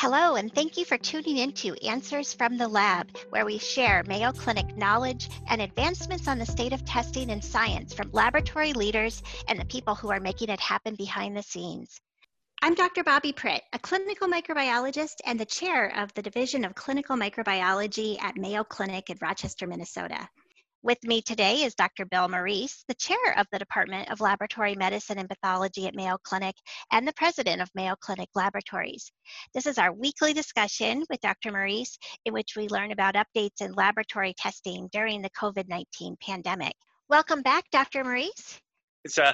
[0.00, 4.04] Hello, and thank you for tuning in to Answers from the Lab, where we share
[4.06, 9.20] Mayo Clinic knowledge and advancements on the state of testing and science from laboratory leaders
[9.48, 12.00] and the people who are making it happen behind the scenes.
[12.62, 13.02] I'm Dr.
[13.02, 18.36] Bobbi Pritt, a clinical microbiologist and the chair of the Division of Clinical Microbiology at
[18.36, 20.28] Mayo Clinic in Rochester, Minnesota.
[20.84, 22.06] With me today is Dr.
[22.06, 26.54] Bill Morice, the chair of the Department of Laboratory Medicine and Pathology at Mayo Clinic
[26.92, 29.10] and the president of Mayo Clinic Laboratories.
[29.52, 31.50] This is our weekly discussion with Dr.
[31.50, 36.74] Morice in which we learn about updates in laboratory testing during the COVID 19 pandemic.
[37.08, 38.04] Welcome back, Dr.
[38.04, 38.60] Morice.
[39.04, 39.32] It's uh,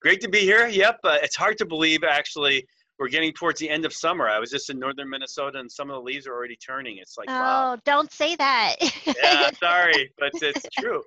[0.00, 0.68] great to be here.
[0.68, 2.64] Yep, uh, it's hard to believe actually
[3.04, 4.30] we're getting towards the end of summer.
[4.30, 6.96] I was just in northern Minnesota, and some of the leaves are already turning.
[6.96, 7.78] It's like, oh, wow.
[7.84, 8.76] don't say that.
[9.04, 11.02] yeah, sorry, but it's true.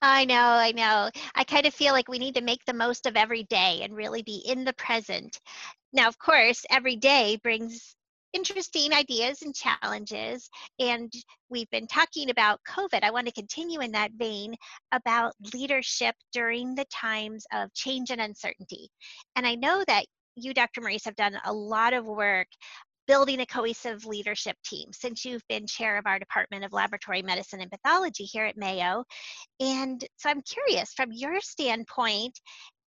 [0.00, 1.10] I know, I know.
[1.34, 3.96] I kind of feel like we need to make the most of every day and
[3.96, 5.40] really be in the present.
[5.92, 7.96] Now, of course, every day brings
[8.32, 10.48] interesting ideas and challenges.
[10.78, 11.12] And
[11.48, 13.02] we've been talking about COVID.
[13.02, 14.54] I want to continue in that vein
[14.92, 18.88] about leadership during the times of change and uncertainty.
[19.34, 20.06] And I know that
[20.36, 20.80] you, Dr.
[20.80, 22.48] Morice, have done a lot of work
[23.06, 27.60] building a cohesive leadership team since you've been chair of our Department of Laboratory Medicine
[27.60, 29.04] and Pathology here at Mayo.
[29.60, 32.38] And so I'm curious, from your standpoint,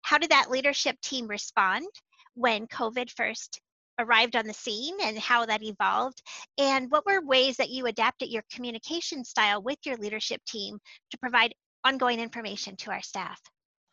[0.03, 1.87] how did that leadership team respond
[2.34, 3.61] when COVID first
[3.98, 6.23] arrived on the scene and how that evolved?
[6.59, 10.79] And what were ways that you adapted your communication style with your leadership team
[11.11, 11.53] to provide
[11.84, 13.41] ongoing information to our staff?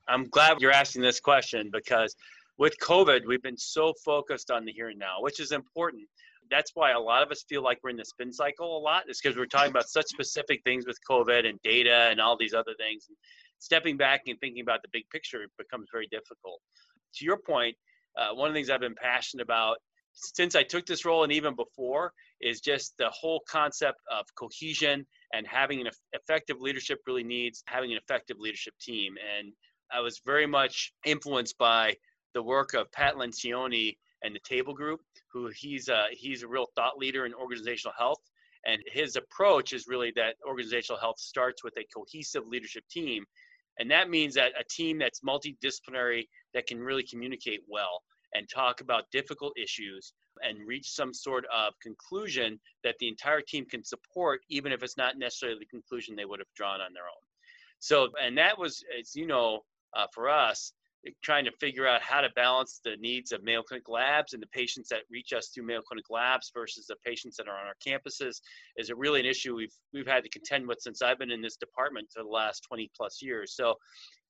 [0.07, 2.15] I'm glad you're asking this question because
[2.57, 6.03] with COVID, we've been so focused on the here and now, which is important.
[6.51, 9.03] That's why a lot of us feel like we're in the spin cycle a lot,
[9.09, 12.53] is because we're talking about such specific things with COVID and data and all these
[12.53, 13.05] other things.
[13.07, 13.17] And
[13.59, 16.59] stepping back and thinking about the big picture becomes very difficult.
[17.15, 17.75] To your point,
[18.17, 19.77] uh, one of the things I've been passionate about
[20.13, 25.07] since I took this role and even before is just the whole concept of cohesion
[25.33, 29.15] and having an effective leadership really needs having an effective leadership team.
[29.37, 29.53] And
[29.91, 31.95] I was very much influenced by
[32.33, 35.01] the work of Pat Lencioni and the Table Group,
[35.31, 38.21] who he's a, he's a real thought leader in organizational health.
[38.65, 43.25] And his approach is really that organizational health starts with a cohesive leadership team.
[43.79, 48.81] And that means that a team that's multidisciplinary that can really communicate well and talk
[48.81, 54.41] about difficult issues and reach some sort of conclusion that the entire team can support,
[54.49, 57.23] even if it's not necessarily the conclusion they would have drawn on their own.
[57.79, 59.59] So, and that was, as you know,
[59.95, 60.73] uh, for us,
[61.21, 64.47] trying to figure out how to balance the needs of Mayo Clinic labs and the
[64.47, 67.75] patients that reach us through Mayo Clinic labs versus the patients that are on our
[67.85, 68.41] campuses
[68.77, 71.41] is a really an issue we've we've had to contend with since I've been in
[71.41, 73.55] this department for the last 20 plus years.
[73.55, 73.75] So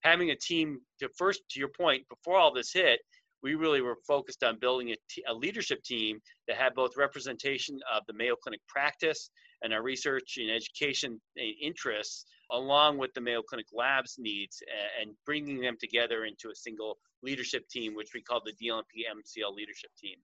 [0.02, 3.00] having a team to first to your point before all this hit,
[3.44, 7.80] we really were focused on building a, t- a leadership team that had both representation
[7.94, 9.30] of the Mayo Clinic practice
[9.62, 14.62] and our research and education eh, interests along with the Mayo Clinic Labs needs
[15.02, 19.56] and bringing them together into a single leadership team, which we call the DLMP MCL
[19.56, 20.18] leadership team.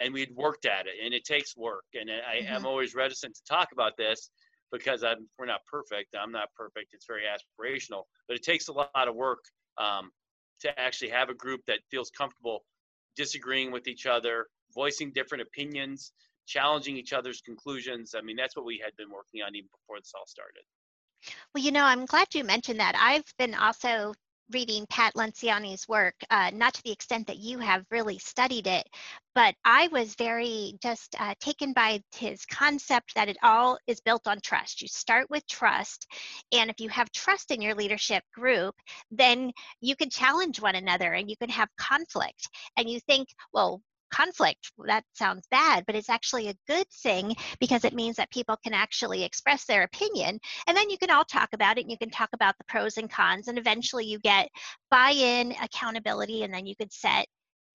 [0.00, 1.84] And we'd worked at it, and it takes work.
[1.94, 2.66] And I, am mm-hmm.
[2.66, 4.30] always reticent to talk about this
[4.70, 6.14] because I'm, we're not perfect.
[6.20, 6.92] I'm not perfect.
[6.92, 9.44] It's very aspirational, but it takes a lot of work
[9.78, 10.10] um,
[10.60, 12.64] to actually have a group that feels comfortable
[13.16, 16.12] disagreeing with each other, voicing different opinions,
[16.46, 18.14] challenging each other's conclusions.
[18.16, 20.62] I mean, that's what we had been working on even before this all started.
[21.54, 22.94] Well, you know, I'm glad you mentioned that.
[22.98, 24.14] I've been also
[24.52, 28.86] reading Pat Lencioni's work, uh, not to the extent that you have really studied it,
[29.34, 34.26] but I was very just uh, taken by his concept that it all is built
[34.28, 34.82] on trust.
[34.82, 36.06] You start with trust,
[36.52, 38.74] and if you have trust in your leadership group,
[39.10, 39.50] then
[39.80, 42.48] you can challenge one another and you can have conflict.
[42.76, 43.82] And you think, well,
[44.12, 48.56] conflict that sounds bad but it's actually a good thing because it means that people
[48.62, 51.98] can actually express their opinion and then you can all talk about it and you
[51.98, 54.48] can talk about the pros and cons and eventually you get
[54.90, 57.26] buy-in accountability and then you could set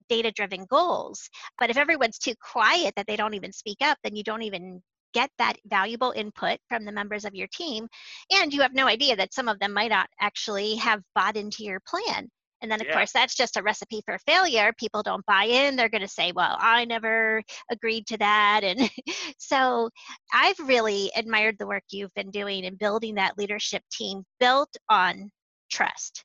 [0.08, 1.30] data driven goals.
[1.58, 4.82] But if everyone's too quiet that they don't even speak up then you don't even
[5.14, 7.86] get that valuable input from the members of your team
[8.30, 11.64] and you have no idea that some of them might not actually have bought into
[11.64, 12.28] your plan
[12.62, 12.94] and then, of yeah.
[12.94, 14.72] course, that's just a recipe for failure.
[14.78, 15.74] People don't buy in.
[15.74, 18.60] They're going to say, well, I never agreed to that.
[18.62, 18.88] And
[19.38, 19.90] so
[20.32, 25.30] I've really admired the work you've been doing in building that leadership team built on
[25.70, 26.24] trust.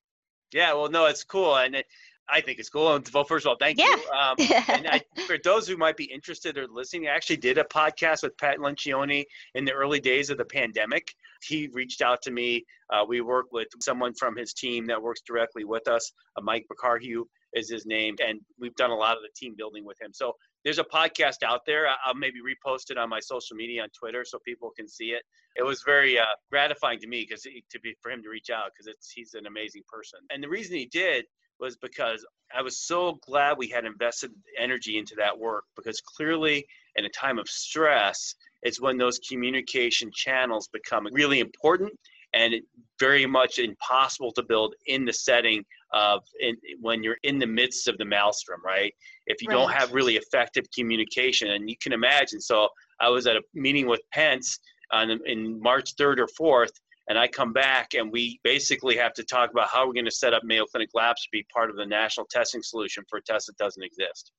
[0.53, 1.57] Yeah, well, no, it's cool.
[1.57, 1.87] And it,
[2.29, 3.01] I think it's cool.
[3.13, 3.95] Well, first of all, thank yeah.
[3.95, 4.09] you.
[4.11, 4.35] Um,
[4.67, 8.23] and I, for those who might be interested or listening, I actually did a podcast
[8.23, 9.25] with Pat Lencioni
[9.55, 11.13] in the early days of the pandemic.
[11.43, 12.65] He reached out to me.
[12.91, 16.11] Uh, we work with someone from his team that works directly with us.
[16.37, 19.85] Uh, Mike McCarhue is his name, and we've done a lot of the team building
[19.85, 20.11] with him.
[20.13, 20.33] So
[20.63, 21.87] there's a podcast out there.
[22.05, 25.23] I'll maybe repost it on my social media on Twitter so people can see it.
[25.55, 28.71] It was very uh, gratifying to me because to be for him to reach out
[28.73, 30.19] because it's he's an amazing person.
[30.29, 31.25] And the reason he did
[31.59, 32.25] was because
[32.55, 36.65] I was so glad we had invested energy into that work because clearly
[36.95, 41.91] in a time of stress, it's when those communication channels become really important
[42.33, 42.55] and
[42.99, 45.63] very much impossible to build in the setting
[45.93, 48.93] of in, when you're in the midst of the maelstrom, right?
[49.27, 49.55] If you right.
[49.55, 52.41] don't have really effective communication, and you can imagine.
[52.41, 52.67] So
[52.99, 54.59] I was at a meeting with Pence
[54.91, 56.27] on in March 3rd or
[56.67, 56.71] 4th,
[57.07, 60.11] and I come back and we basically have to talk about how we're going to
[60.11, 63.21] set up Mayo Clinic Labs to be part of the national testing solution for a
[63.21, 64.31] test that doesn't exist.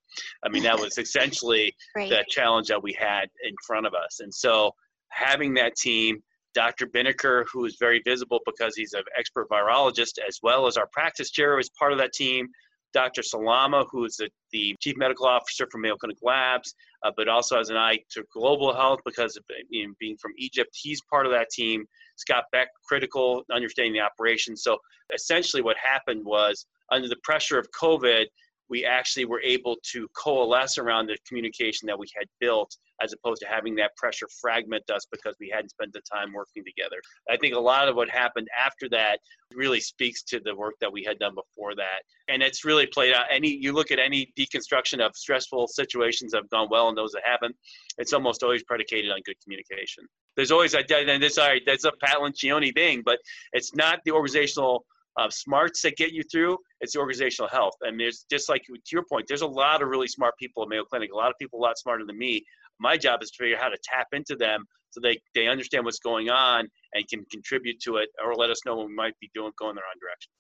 [0.44, 2.10] I mean, that was essentially right.
[2.10, 4.20] the challenge that we had in front of us.
[4.20, 4.72] And so
[5.10, 6.22] having that team,
[6.54, 6.86] Dr.
[6.86, 11.30] Binnicker, who is very visible because he's an expert virologist, as well as our practice
[11.30, 12.48] chair, is part of that team.
[12.92, 13.22] Dr.
[13.22, 17.58] Salama, who is the, the chief medical officer for Mayo Clinic Labs, uh, but also
[17.58, 20.70] has an eye to global health because of you know, being from Egypt.
[20.72, 21.84] He's part of that team.
[22.18, 24.56] Scott Beck, critical, understanding the operation.
[24.56, 24.78] So
[25.14, 28.26] essentially, what happened was under the pressure of COVID,
[28.68, 33.40] we actually were able to coalesce around the communication that we had built as opposed
[33.42, 36.96] to having that pressure fragment us because we hadn't spent the time working together.
[37.30, 39.18] I think a lot of what happened after that
[39.54, 42.02] really speaks to the work that we had done before that.
[42.28, 43.26] And it's really played out.
[43.30, 47.12] Any you look at any deconstruction of stressful situations that have gone well and those
[47.12, 47.56] that haven't,
[47.98, 50.04] it's almost always predicated on good communication.
[50.36, 53.18] There's always a and this sorry, that's a Pat Lencioni thing, but
[53.52, 54.84] it's not the organizational
[55.18, 56.56] uh, smarts that get you through.
[56.80, 57.74] It's the organizational health.
[57.82, 60.68] And there's just like to your point, there's a lot of really smart people at
[60.68, 61.10] Mayo Clinic.
[61.12, 62.44] A lot of people a lot smarter than me
[62.80, 65.84] my job is to figure out how to tap into them so they, they understand
[65.84, 69.18] what's going on and can contribute to it or let us know when we might
[69.20, 70.30] be doing going the wrong direction.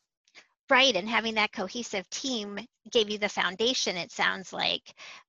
[0.70, 2.58] Right, and having that cohesive team
[2.92, 4.82] gave you the foundation, it sounds like,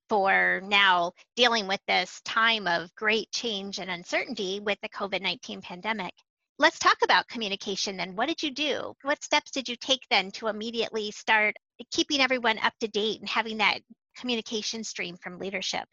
[0.10, 5.62] for now dealing with this time of great change and uncertainty with the COVID 19
[5.62, 6.14] pandemic.
[6.58, 8.18] Let's talk about communication then.
[8.18, 8.94] What did you do?
[9.04, 11.56] What steps did you take then to immediately start
[11.92, 13.80] keeping everyone up to date and having that
[14.18, 15.88] communication stream from leadership?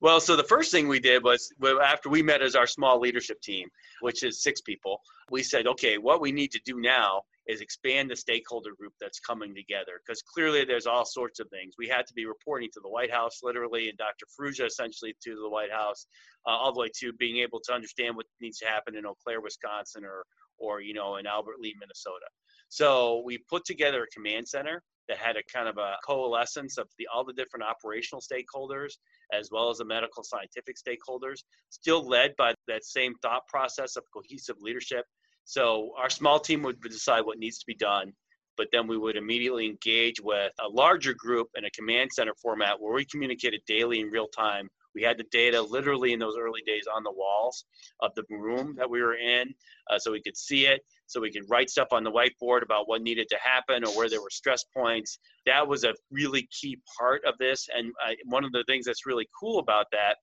[0.00, 1.52] Well, so the first thing we did was
[1.82, 3.68] after we met as our small leadership team,
[4.00, 5.00] which is six people,
[5.30, 9.20] we said, okay, what we need to do now is expand the stakeholder group that's
[9.20, 11.74] coming together because clearly there's all sorts of things.
[11.78, 14.26] We had to be reporting to the White House, literally, and Dr.
[14.26, 16.06] Farrugia essentially to the White House,
[16.46, 19.14] uh, all the way to being able to understand what needs to happen in Eau
[19.22, 20.24] Claire, Wisconsin, or
[20.58, 22.26] or you know in Albert Lea, Minnesota.
[22.68, 26.88] So we put together a command center that had a kind of a coalescence of
[26.98, 28.94] the all the different operational stakeholders
[29.32, 34.04] as well as the medical scientific stakeholders, still led by that same thought process of
[34.12, 35.04] cohesive leadership.
[35.44, 38.12] So our small team would decide what needs to be done,
[38.56, 42.80] but then we would immediately engage with a larger group in a command center format
[42.80, 46.62] where we communicated daily in real time we had the data literally in those early
[46.66, 47.66] days on the walls
[48.00, 49.54] of the room that we were in,
[49.90, 52.88] uh, so we could see it, so we could write stuff on the whiteboard about
[52.88, 55.18] what needed to happen or where there were stress points.
[55.44, 57.68] That was a really key part of this.
[57.76, 60.16] And I, one of the things that's really cool about that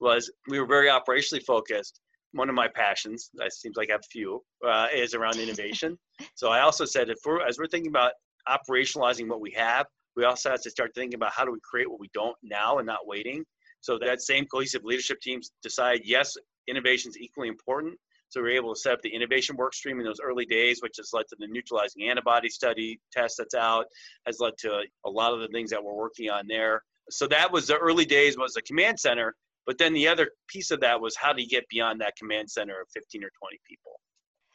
[0.00, 2.00] was we were very operationally focused.
[2.32, 5.96] One of my passions, it seems like I have a few, uh, is around innovation.
[6.34, 8.12] so I also said, if we're as we're thinking about
[8.48, 9.86] operationalizing what we have,
[10.16, 12.78] we also have to start thinking about how do we create what we don't now
[12.78, 13.44] and not waiting.
[13.86, 17.94] So that same cohesive leadership teams decide, yes, innovation is equally important.
[18.30, 20.82] So we are able to set up the innovation work stream in those early days,
[20.82, 23.86] which has led to the neutralizing antibody study test that's out,
[24.26, 26.82] has led to a lot of the things that we're working on there.
[27.10, 29.36] So that was the early days was the command center.
[29.66, 32.50] But then the other piece of that was how do you get beyond that command
[32.50, 34.00] center of 15 or 20 people?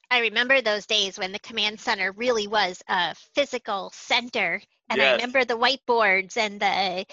[0.10, 4.62] I remember those days when the command center really was a physical center.
[4.90, 5.08] And yes.
[5.08, 7.06] I remember the whiteboards and the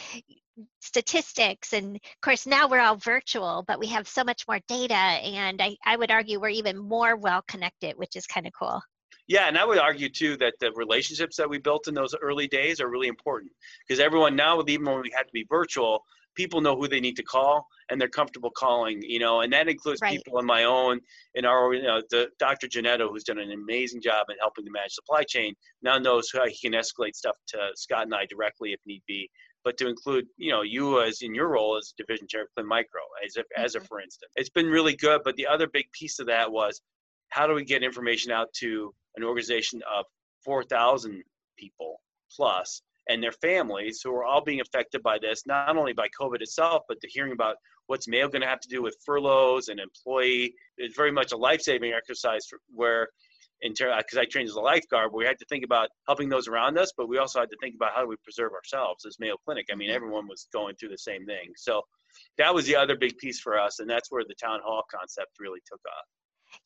[0.80, 4.94] statistics and of course now we're all virtual but we have so much more data
[4.94, 8.80] and i, I would argue we're even more well connected which is kind of cool
[9.26, 12.48] yeah and i would argue too that the relationships that we built in those early
[12.48, 13.52] days are really important
[13.86, 16.02] because everyone now even when we had to be virtual
[16.38, 19.68] people know who they need to call and they're comfortable calling you know and that
[19.68, 20.16] includes right.
[20.16, 21.00] people in my own
[21.34, 24.70] in our you know the dr Janetto, who's done an amazing job in helping to
[24.70, 28.72] manage supply chain now knows how he can escalate stuff to scott and i directly
[28.72, 29.28] if need be
[29.64, 32.66] but to include you know you as in your role as division chair of Clin
[32.66, 33.86] Micro as a, as a mm-hmm.
[33.86, 34.32] for instance.
[34.36, 36.80] It's been really good, but the other big piece of that was
[37.30, 40.06] how do we get information out to an organization of
[40.44, 41.22] 4,000
[41.58, 42.00] people
[42.34, 46.42] plus and their families who are all being affected by this, not only by COVID
[46.42, 49.80] itself, but the hearing about what's Mayo going to have to do with furloughs and
[49.80, 50.54] employee.
[50.76, 53.08] It's very much a life saving exercise for, where
[53.62, 56.78] in because I trained as a lifeguard, we had to think about helping those around
[56.78, 59.36] us, but we also had to think about how do we preserve ourselves as Mayo
[59.44, 59.66] Clinic.
[59.70, 59.96] I mean, mm-hmm.
[59.96, 61.52] everyone was going through the same thing.
[61.56, 61.82] So
[62.38, 65.32] that was the other big piece for us, and that's where the town hall concept
[65.40, 66.04] really took off.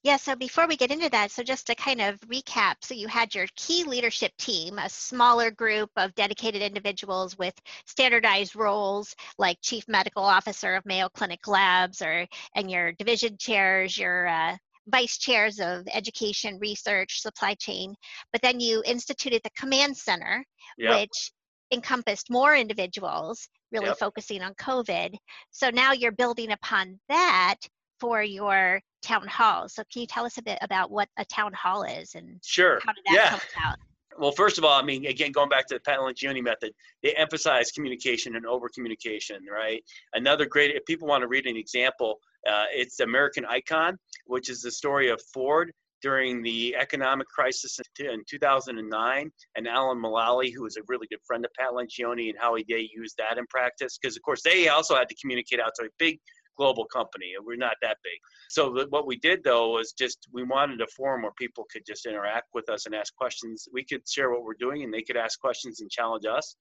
[0.05, 3.09] Yeah, so before we get into that, so just to kind of recap, so you
[3.09, 7.55] had your key leadership team, a smaller group of dedicated individuals with
[7.87, 13.97] standardized roles like chief medical officer of Mayo Clinic Labs or and your division chairs,
[13.97, 14.57] your uh,
[14.89, 17.95] vice chairs of education, research, supply chain.
[18.33, 20.45] But then you instituted the command center,
[20.79, 21.01] yep.
[21.01, 21.33] which
[21.73, 23.99] encompassed more individuals, really yep.
[23.99, 25.15] focusing on COVID.
[25.51, 27.57] So now you're building upon that
[28.01, 29.69] for your town hall.
[29.69, 32.81] So can you tell us a bit about what a town hall is and sure.
[32.85, 33.31] how did that yeah.
[33.31, 33.79] come about?
[34.19, 36.73] Well, first of all, I mean, again, going back to the Pat Lencioni method,
[37.03, 39.83] they emphasize communication and over communication, right?
[40.13, 43.97] Another great, if people want to read an example, uh, it's American Icon,
[44.27, 45.73] which is the story of Ford
[46.03, 51.45] during the economic crisis in 2009, and Alan Mulally, who was a really good friend
[51.45, 53.99] of Pat Lencioni, and how he they used that in practice.
[54.01, 56.19] Because of course they also had to communicate out to a big
[56.57, 58.19] global company, and we're not that big.
[58.51, 62.05] So what we did though was just we wanted a forum where people could just
[62.05, 63.69] interact with us and ask questions.
[63.73, 66.57] We could share what we're doing, and they could ask questions and challenge us.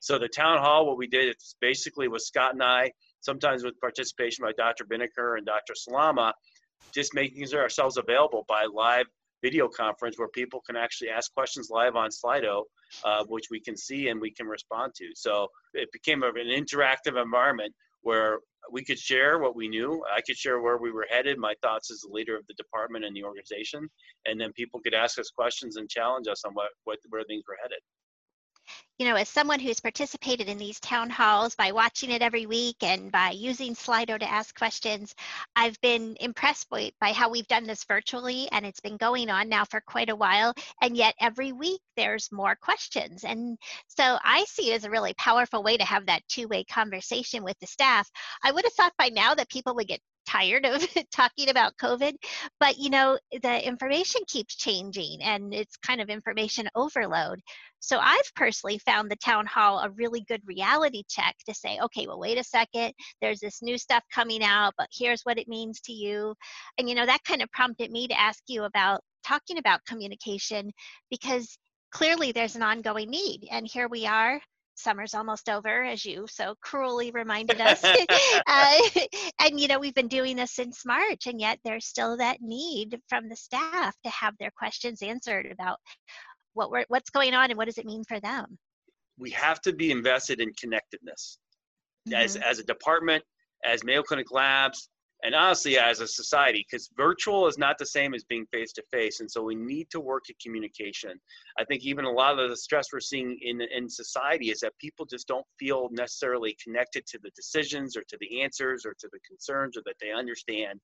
[0.00, 2.92] So the town hall, what we did, it's basically was Scott and I,
[3.26, 4.84] sometimes with participation by Dr.
[4.84, 5.74] Binnicker and Dr.
[5.74, 6.32] Salama,
[6.94, 9.06] just making ourselves available by live
[9.42, 12.62] video conference where people can actually ask questions live on Slido,
[13.04, 15.06] uh, which we can see and we can respond to.
[15.14, 18.38] So it became an interactive environment where
[18.72, 20.02] we could share what we knew.
[20.16, 23.04] I could share where we were headed, my thoughts as the leader of the department
[23.04, 23.88] and the organization,
[24.24, 27.44] and then people could ask us questions and challenge us on what, what where things
[27.46, 27.80] were headed
[28.98, 32.76] you know, as someone who's participated in these town halls by watching it every week
[32.82, 35.14] and by using Slido to ask questions,
[35.54, 39.50] I've been impressed by, by how we've done this virtually and it's been going on
[39.50, 40.54] now for quite a while.
[40.80, 43.24] And yet every week there's more questions.
[43.24, 43.58] And
[43.88, 47.58] so I see it as a really powerful way to have that two-way conversation with
[47.60, 48.10] the staff.
[48.42, 52.14] I would have thought by now that people would get tired of talking about COVID,
[52.60, 57.40] but you know, the information keeps changing and it's kind of information overload.
[57.80, 62.06] So I've personally found the town hall a really good reality check to say, okay,
[62.06, 65.80] well, wait a second, there's this new stuff coming out, but here's what it means
[65.82, 66.34] to you.
[66.78, 70.70] And you know, that kind of prompted me to ask you about talking about communication
[71.10, 71.58] because
[71.92, 73.46] clearly there's an ongoing need.
[73.50, 74.40] And here we are
[74.78, 77.82] summer's almost over, as you so cruelly reminded us.
[78.46, 78.78] uh,
[79.40, 83.00] and, you know, we've been doing this since March, and yet there's still that need
[83.08, 85.78] from the staff to have their questions answered about
[86.54, 88.58] what we're, what's going on and what does it mean for them.
[89.18, 91.38] We have to be invested in connectedness.
[92.08, 92.22] Mm-hmm.
[92.22, 93.24] As, as a department,
[93.64, 94.88] as Mayo Clinic Labs,
[95.22, 98.82] and honestly as a society because virtual is not the same as being face to
[98.90, 101.12] face and so we need to work at communication.
[101.58, 104.76] I think even a lot of the stress we're seeing in in society is that
[104.78, 109.08] people just don't feel necessarily connected to the decisions or to the answers or to
[109.12, 110.80] the concerns or that they understand.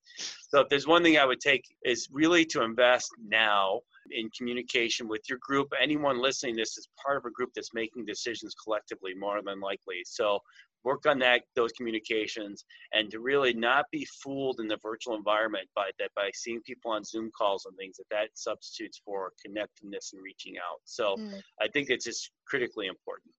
[0.49, 5.09] So if there's one thing i would take is really to invest now in communication
[5.09, 5.73] with your group.
[5.81, 10.03] Anyone listening this is part of a group that's making decisions collectively more than likely.
[10.05, 10.41] So
[10.85, 15.69] work on that those communications and to really not be fooled in the virtual environment
[15.77, 20.13] by that by seeing people on zoom calls and things that that substitutes for connectedness
[20.13, 20.81] and reaching out.
[20.85, 21.41] So mm.
[21.61, 23.33] i think it's just critically important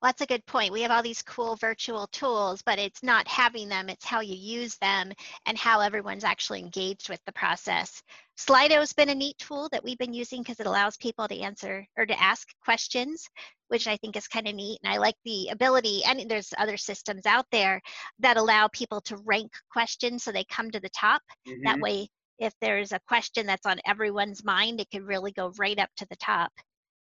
[0.00, 0.72] well, that's a good point.
[0.72, 4.34] We have all these cool virtual tools, but it's not having them, it's how you
[4.34, 5.12] use them
[5.46, 8.02] and how everyone's actually engaged with the process.
[8.38, 11.86] Slido's been a neat tool that we've been using because it allows people to answer
[11.96, 13.26] or to ask questions,
[13.68, 14.78] which I think is kind of neat.
[14.84, 17.80] And I like the ability, and there's other systems out there
[18.18, 21.22] that allow people to rank questions so they come to the top.
[21.48, 21.62] Mm-hmm.
[21.64, 25.78] That way, if there's a question that's on everyone's mind, it can really go right
[25.78, 26.52] up to the top.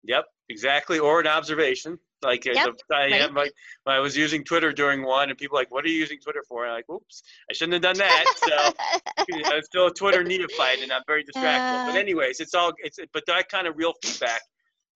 [0.04, 1.00] Yep, exactly.
[1.00, 2.00] Or an observation.
[2.22, 3.52] Like, uh, yep, the, I, right.
[3.88, 6.64] I was using Twitter during one, and people like, "What are you using Twitter for?"
[6.64, 10.82] And I'm like, "Oops, I shouldn't have done that." So I'm still a Twitter neophyte,
[10.82, 11.84] and I'm very distractible.
[11.84, 13.00] Uh, but anyways, it's all it's.
[13.14, 14.42] But that kind of real feedback,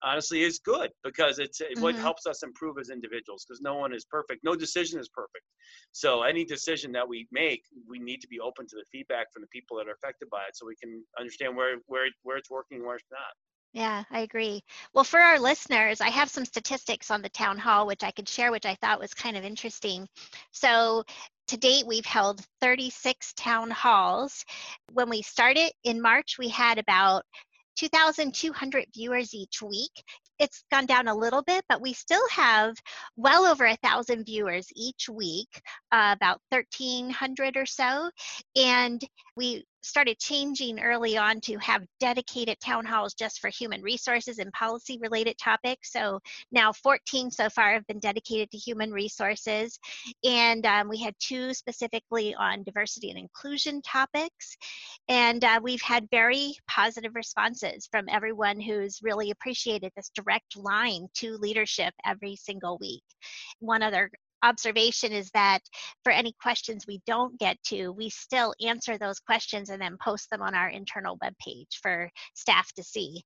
[0.03, 1.81] honestly, is good because it's mm-hmm.
[1.81, 3.45] what helps us improve as individuals.
[3.48, 5.45] Because no one is perfect, no decision is perfect.
[5.93, 9.43] So any decision that we make, we need to be open to the feedback from
[9.43, 12.51] the people that are affected by it, so we can understand where where where it's
[12.51, 13.31] working and where it's not.
[13.74, 14.63] Yeah, I agree.
[14.94, 18.30] Well, for our listeners, I have some statistics on the town hall, which I could
[18.30, 20.08] share, which I thought was kind of interesting.
[20.51, 21.03] So,
[21.48, 24.46] to date, we've held 36 town halls.
[24.92, 27.24] When we started in March, we had about
[27.75, 30.03] 2,200 viewers each week.
[30.39, 32.75] it's gone down a little bit, but we still have
[33.15, 35.50] well over a thousand viewers each week,
[35.92, 38.10] uh, about 1,300 or so.
[38.56, 39.01] And
[39.36, 44.52] we started changing early on to have dedicated town halls just for human resources and
[44.54, 45.92] policy related topics.
[45.92, 46.20] So
[46.52, 49.78] now 14 so far have been dedicated to human resources.
[50.24, 54.58] And um, we had two specifically on diversity and inclusion topics.
[55.10, 61.08] And uh, we've had very positive responses from everyone who's really appreciated this direct line
[61.16, 63.04] to leadership every single week.
[63.60, 64.10] One other
[64.43, 65.59] observation is that
[66.03, 70.29] for any questions we don't get to, we still answer those questions and then post
[70.29, 73.23] them on our internal webpage for staff to see.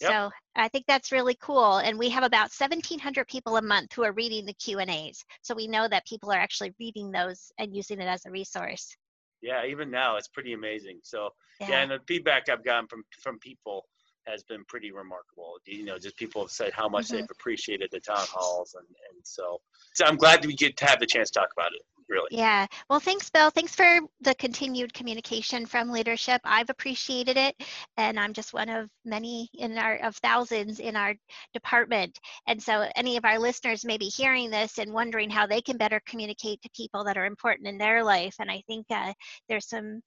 [0.00, 0.10] Yep.
[0.10, 1.78] So I think that's really cool.
[1.78, 5.24] And we have about 1,700 people a month who are reading the Q&As.
[5.40, 8.94] So we know that people are actually reading those and using it as a resource.
[9.42, 11.00] Yeah, even now it's pretty amazing.
[11.02, 11.30] So
[11.60, 13.86] yeah, yeah and the feedback I've gotten from from people
[14.26, 15.58] has been pretty remarkable.
[15.66, 17.16] You know, just people have said how much mm-hmm.
[17.16, 19.60] they've appreciated the town halls, and and so,
[19.94, 21.82] so I'm glad we get to have the chance to talk about it.
[22.08, 22.28] Really.
[22.30, 22.66] Yeah.
[22.88, 23.50] Well, thanks, Bill.
[23.50, 26.40] Thanks for the continued communication from leadership.
[26.44, 27.56] I've appreciated it,
[27.96, 31.14] and I'm just one of many in our of thousands in our
[31.52, 32.16] department.
[32.46, 35.76] And so, any of our listeners may be hearing this and wondering how they can
[35.76, 38.36] better communicate to people that are important in their life.
[38.38, 39.12] And I think uh,
[39.48, 40.00] there's some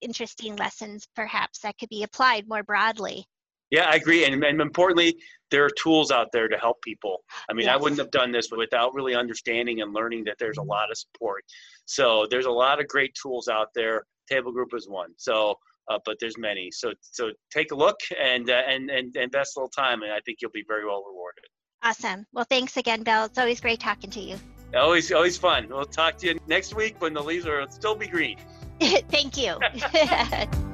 [0.00, 3.24] interesting lessons perhaps that could be applied more broadly.
[3.70, 4.24] Yeah, I agree.
[4.24, 5.16] And, and importantly,
[5.50, 7.24] there are tools out there to help people.
[7.48, 7.74] I mean, yes.
[7.74, 10.98] I wouldn't have done this without really understanding and learning that there's a lot of
[10.98, 11.44] support.
[11.86, 14.04] So there's a lot of great tools out there.
[14.30, 15.10] Table Group is one.
[15.16, 15.54] So,
[15.90, 16.70] uh, but there's many.
[16.70, 20.20] So, so take a look and, uh, and, and invest a little time, and I
[20.24, 21.44] think you'll be very well rewarded.
[21.82, 22.26] Awesome.
[22.32, 23.24] Well, thanks again, Bill.
[23.24, 24.36] It's always great talking to you.
[24.74, 25.68] Always, always fun.
[25.68, 28.38] We'll talk to you next week when the leaves will still be green.
[28.80, 29.58] Thank you.